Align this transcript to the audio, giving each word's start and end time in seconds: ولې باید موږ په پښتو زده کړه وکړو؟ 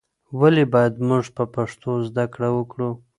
ولې 0.39 0.63
باید 0.73 0.93
موږ 1.07 1.25
په 1.35 1.43
پښتو 1.55 1.91
زده 2.07 2.25
کړه 2.33 2.49
وکړو؟ 2.57 2.89